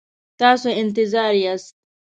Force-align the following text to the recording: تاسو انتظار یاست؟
تاسو 0.39 0.69
انتظار 0.81 1.33
یاست؟ 1.43 1.75